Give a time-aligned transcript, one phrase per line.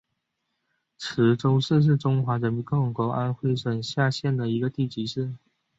[0.97, 5.35] 池州市是中华人民共和国安徽省下辖的地级市。